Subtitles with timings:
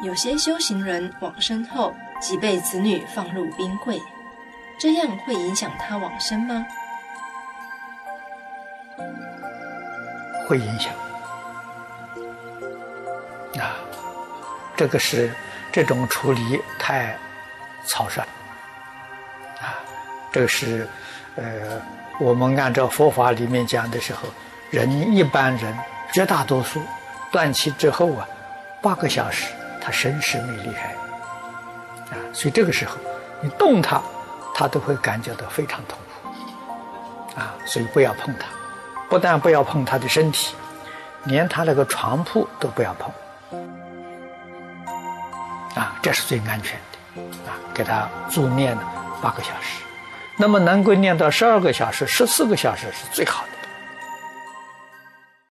[0.00, 4.00] 有些修行人往生后即被子女放入冰柜，
[4.78, 6.64] 这样会影响他往生吗？
[10.46, 10.92] 会影响。
[13.60, 13.74] 啊，
[14.76, 15.32] 这个是
[15.72, 17.16] 这种处理太
[17.84, 18.22] 草率。
[19.60, 19.82] 啊，
[20.30, 20.88] 这个是
[21.34, 21.82] 呃，
[22.20, 24.28] 我们按照佛法里面讲的时候，
[24.70, 25.76] 人一般人
[26.12, 26.80] 绝大多数
[27.32, 28.28] 断气之后啊，
[28.80, 30.88] 八个小时他神识没离开，
[32.10, 32.96] 啊，所以这个时候
[33.40, 34.00] 你动他，
[34.54, 38.46] 他都会感觉到非常痛苦，啊，所以不要碰他，
[39.08, 40.54] 不但不要碰他的身体，
[41.24, 43.12] 连他那个床铺都不要碰。
[45.74, 46.78] 啊，这是最安全
[47.14, 48.76] 的，啊，给他助念
[49.22, 49.84] 八个小时，
[50.36, 53.57] 那么能够念到十二个小时、十四个小时是最好的。